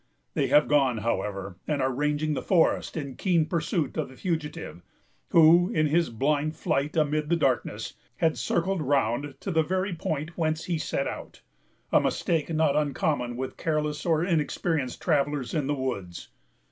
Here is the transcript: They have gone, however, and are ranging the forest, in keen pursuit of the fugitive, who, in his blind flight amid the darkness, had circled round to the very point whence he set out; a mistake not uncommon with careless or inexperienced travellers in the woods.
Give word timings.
They 0.33 0.47
have 0.47 0.67
gone, 0.67 0.97
however, 0.97 1.57
and 1.67 1.79
are 1.79 1.91
ranging 1.93 2.33
the 2.33 2.41
forest, 2.41 2.97
in 2.97 3.13
keen 3.17 3.45
pursuit 3.45 3.95
of 3.97 4.09
the 4.09 4.15
fugitive, 4.15 4.81
who, 5.29 5.69
in 5.69 5.85
his 5.85 6.09
blind 6.09 6.55
flight 6.55 6.97
amid 6.97 7.29
the 7.29 7.35
darkness, 7.35 7.93
had 8.15 8.35
circled 8.35 8.81
round 8.81 9.35
to 9.41 9.51
the 9.51 9.61
very 9.61 9.93
point 9.93 10.35
whence 10.35 10.63
he 10.63 10.79
set 10.79 11.07
out; 11.07 11.43
a 11.91 12.01
mistake 12.01 12.49
not 12.51 12.75
uncommon 12.75 13.37
with 13.37 13.57
careless 13.57 14.03
or 14.03 14.25
inexperienced 14.25 14.99
travellers 15.03 15.53
in 15.53 15.67
the 15.67 15.75
woods. 15.75 16.29